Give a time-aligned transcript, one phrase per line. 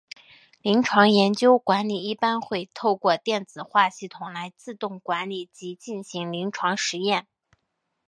[0.63, 7.27] 临床研究管理一般会透过电子化系统来自动管理及进行临床试验。